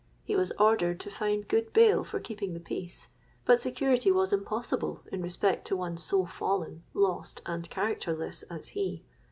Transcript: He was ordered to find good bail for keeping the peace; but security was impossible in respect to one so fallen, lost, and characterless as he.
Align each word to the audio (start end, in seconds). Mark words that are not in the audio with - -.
He 0.23 0.35
was 0.35 0.51
ordered 0.57 0.99
to 1.01 1.11
find 1.11 1.47
good 1.47 1.73
bail 1.73 2.03
for 2.03 2.19
keeping 2.19 2.55
the 2.55 2.59
peace; 2.59 3.09
but 3.45 3.61
security 3.61 4.11
was 4.11 4.33
impossible 4.33 5.03
in 5.11 5.21
respect 5.21 5.67
to 5.67 5.77
one 5.77 5.95
so 5.95 6.25
fallen, 6.25 6.81
lost, 6.95 7.43
and 7.45 7.69
characterless 7.69 8.41
as 8.49 8.69
he. 8.69 9.03